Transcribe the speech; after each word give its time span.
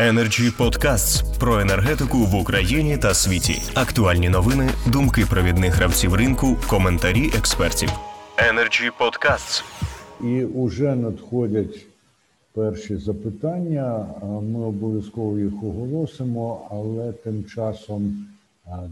Energy 0.00 0.50
Podcasts 0.58 1.38
про 1.38 1.60
енергетику 1.60 2.18
в 2.18 2.34
Україні 2.34 2.98
та 2.98 3.14
світі. 3.14 3.62
Актуальні 3.74 4.28
новини, 4.28 4.70
думки 4.86 5.26
провідних 5.30 5.74
гравців 5.74 6.14
ринку, 6.14 6.56
коментарі 6.68 7.30
експертів. 7.38 7.88
Energy 8.36 8.90
Podcasts. 9.00 9.64
І 10.20 10.46
вже 10.54 10.94
надходять 10.94 11.86
перші 12.52 12.96
запитання. 12.96 14.06
Ми 14.22 14.64
обов'язково 14.64 15.38
їх 15.38 15.52
оголосимо, 15.52 16.68
але 16.70 17.12
тим 17.12 17.44
часом 17.44 18.26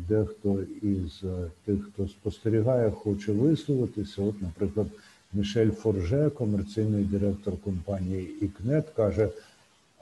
дехто 0.09 0.59
із 0.83 1.21
е, 1.25 1.51
тих, 1.65 1.79
хто 1.85 2.09
спостерігає, 2.09 2.91
хоче 2.91 3.33
висловитися. 3.33 4.23
От, 4.23 4.43
наприклад, 4.43 4.87
Мішель 5.33 5.71
Форже, 5.71 6.31
комерційний 6.31 7.05
директор 7.05 7.55
компанії 7.65 8.31
Ікнет, 8.41 8.85
каже. 8.97 9.29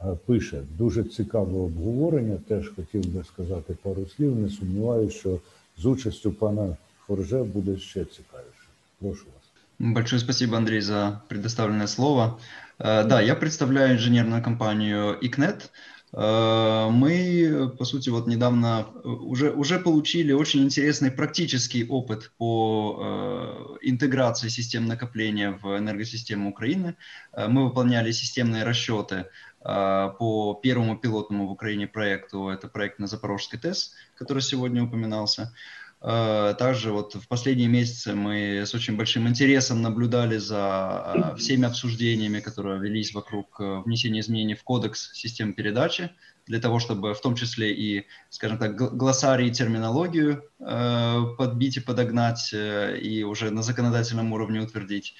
Е, 0.01 0.07
Пише 0.27 0.63
дуже 0.79 1.05
цікаве 1.05 1.59
обговорення. 1.59 2.39
Теж 2.49 2.69
хотів 2.77 3.07
би 3.07 3.25
сказати 3.25 3.77
пару 3.83 4.07
слів. 4.17 4.37
Не 4.37 4.49
сумніваюся, 4.49 5.19
що 5.19 5.39
з 5.79 5.87
участю 5.87 6.33
пана 6.33 6.77
Форже 7.07 7.43
буде 7.43 7.79
ще 7.79 8.05
цікавіше. 8.05 8.67
Прошу 9.01 9.25
вас. 9.25 9.47
Большое 9.79 10.21
спасибо, 10.21 10.57
Андрей, 10.57 10.81
за 10.81 11.21
предоставленное 11.29 11.87
слово. 11.87 12.39
Э, 12.79 13.05
Да, 13.05 13.21
я 13.21 13.35
представляю 13.35 13.95
инженерную 13.95 14.43
компанию 14.43 15.19
ICNET. 15.23 15.71
Э, 16.13 16.89
Мы, 16.91 17.71
по 17.79 17.85
сути, 17.85 18.11
вот 18.11 18.27
недавно 18.27 18.87
э, 18.95 19.09
уже, 19.09 19.51
уже 19.51 19.79
получили 19.79 20.33
очень 20.33 20.63
интересный 20.65 21.11
практический 21.11 21.87
опыт 21.87 22.33
по 22.39 22.99
э, 23.01 23.89
интеграции 23.89 24.49
систем 24.49 24.87
накопления 24.87 25.59
в 25.63 25.79
энергосистему 25.79 26.51
Украины. 26.51 26.97
Мы 27.37 27.65
выполняли 27.65 28.13
системные 28.13 28.65
расчеты 28.65 29.27
по 29.63 30.61
первому 30.63 30.97
пилотному 30.97 31.49
в 31.49 31.51
Украине 31.51 31.89
проекту. 31.89 32.49
Это 32.49 32.69
проект 32.69 33.01
на 33.01 33.09
Запорожской 33.09 33.59
ТЭС, 33.59 33.95
который 34.15 34.43
сегодня 34.43 34.85
упоминался. 34.85 35.53
Э, 36.03 36.55
Также 36.59 36.93
вот 36.93 37.15
в 37.15 37.27
последние 37.27 37.69
месяцы 37.69 38.15
мы 38.15 38.63
с 38.67 38.75
очень 38.75 38.97
большим 38.97 39.29
интересом 39.29 39.83
наблюдали 39.83 40.37
за 40.37 41.33
э, 41.35 41.37
всеми 41.37 41.67
обсуждениями, 41.67 42.41
которые 42.41 42.81
велись 42.81 43.15
вокруг 43.15 43.61
э, 43.61 43.83
внесения 43.85 44.21
изменений 44.21 44.55
в 44.55 44.63
кодекс 44.63 45.13
систем 45.15 45.55
передачи, 45.55 46.11
для 46.47 46.61
того, 46.61 46.79
чтобы 46.79 47.15
в 47.15 47.21
том 47.21 47.35
числе 47.35 47.73
и, 47.73 48.07
скажем 48.31 48.59
так, 48.59 48.77
гл- 48.77 48.91
глоссарий 48.91 49.51
терминологию 49.51 50.45
подбить 50.59 51.77
и 51.77 51.81
подогнать, 51.81 52.53
и 52.53 53.25
уже 53.27 53.51
на 53.51 53.63
законодательном 53.63 54.33
уровне 54.33 54.61
утвердить. 54.61 55.15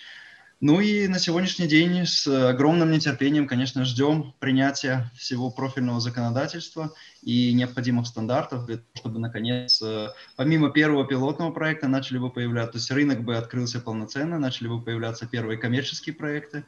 Ну 0.61 0.81
и 0.81 1.07
на 1.07 1.19
сегодняшний 1.19 1.67
день 1.67 2.07
с 2.07 2.27
огромным 2.27 2.91
нетерпением, 2.91 3.47
конечно, 3.47 3.85
ждем 3.85 4.33
принятия 4.39 5.11
всего 5.15 5.51
профильного 5.51 6.01
законодательства 6.01 6.95
и 7.21 7.53
необходимых 7.53 8.07
стандартов, 8.07 8.65
для 8.65 8.77
того, 8.77 8.89
чтобы, 8.95 9.19
наконец, 9.19 9.83
э, 9.83 10.09
помимо 10.35 10.71
первого 10.71 11.07
пилотного 11.07 11.51
проекта 11.53 11.89
начали 11.89 12.17
бы 12.17 12.31
появляться, 12.31 12.73
то 12.73 12.79
есть 12.79 12.91
рынок 12.91 13.23
бы 13.23 13.37
открылся 13.37 13.81
полноценно, 13.81 14.39
начали 14.39 14.69
бы 14.69 14.81
появляться 14.81 15.27
первые 15.27 15.59
коммерческие 15.59 16.15
проекты. 16.15 16.65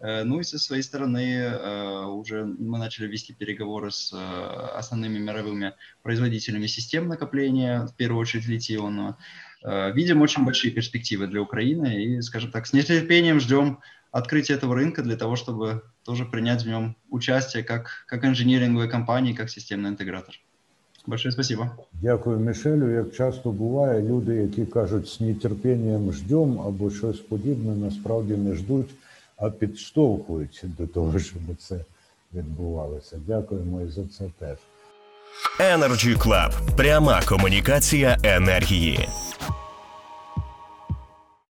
Э, 0.00 0.24
Ну 0.24 0.40
и 0.40 0.42
со 0.42 0.58
своей 0.58 0.82
стороны 0.82 1.34
э, 1.36 2.04
уже 2.06 2.44
мы 2.44 2.76
начали 2.78 3.06
вести 3.06 3.34
переговоры 3.34 3.92
с 3.92 4.12
основными 4.76 5.18
мировыми 5.18 5.74
производителями 6.02 6.66
систем 6.66 7.06
накопления, 7.06 7.86
в 7.86 7.94
первую 7.94 8.20
очередь 8.20 8.48
литионного. 8.48 9.16
Э, 9.63 9.91
Видим 9.91 10.21
очень 10.21 10.45
большие 10.45 10.71
перспективы 10.71 11.27
для 11.27 11.41
Украины 11.41 12.03
и, 12.03 12.21
скажем 12.21 12.51
так, 12.51 12.67
с 12.67 12.73
нетерпением 12.73 13.39
ждем 13.39 13.79
открытия 14.11 14.53
этого 14.53 14.75
рынка 14.75 15.01
для 15.01 15.15
того, 15.15 15.35
чтобы 15.35 15.81
тоже 16.03 16.25
принять 16.25 16.63
в 16.63 16.67
нем 16.67 16.95
участие 17.09 17.63
как, 17.63 18.05
как 18.07 18.25
инжиниринговой 18.25 18.89
компании, 18.89 19.33
как 19.33 19.49
системный 19.49 19.89
интегратор. 19.89 20.35
Большое 21.05 21.31
спасибо. 21.31 21.77
Дякую, 22.01 22.39
Мішелю. 22.39 22.89
Як 22.89 23.15
часто 23.15 23.51
буває, 23.51 24.01
люди, 24.01 24.35
які 24.35 24.65
кажуть 24.65 25.07
з 25.07 25.21
нетерпінням 25.21 26.13
ждем 26.13 26.59
або 26.59 26.91
щось 26.91 27.19
подібне, 27.19 27.75
насправді 27.75 28.33
не 28.33 28.55
ждуть, 28.55 28.89
а 29.37 29.49
підштовхують 29.49 30.61
до 30.63 30.87
того, 30.87 31.19
щоб 31.19 31.41
це 31.59 31.79
відбувалося. 32.33 33.19
Дякуємо 33.27 33.81
і 33.81 33.87
за 33.87 34.01
це 34.17 34.23
теж. 34.39 34.57
Energy 35.59 36.17
Club. 36.17 36.75
Пряма 36.77 37.21
комунікація 37.25 38.17
енергії. 38.23 39.07